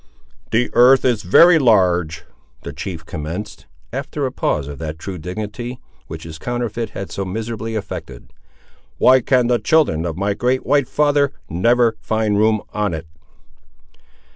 "The 0.49 0.71
earth 0.73 1.05
is 1.05 1.21
very 1.21 1.59
large," 1.59 2.23
the 2.63 2.73
chief 2.73 3.05
commenced, 3.05 3.67
after 3.93 4.25
a 4.25 4.31
pause 4.31 4.67
of 4.67 4.79
that 4.79 4.97
true 4.97 5.19
dignity 5.19 5.79
which 6.07 6.23
his 6.23 6.39
counterfeit 6.39 6.89
had 6.97 7.11
so 7.11 7.23
miserably 7.23 7.75
affected; 7.75 8.33
"why 8.97 9.21
can 9.21 9.45
the 9.45 9.59
children 9.59 10.07
of 10.07 10.17
my 10.17 10.33
great 10.33 10.65
white 10.65 10.87
father 10.89 11.31
never 11.51 11.97
find 12.01 12.35
room 12.39 12.63
on 12.73 12.95
it?" 12.95 13.05